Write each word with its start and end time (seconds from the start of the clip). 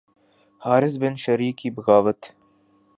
حارث 0.63 0.97
بن 0.97 1.15
شریح 1.15 1.51
کی 1.57 1.69
بغاوت 1.69 2.21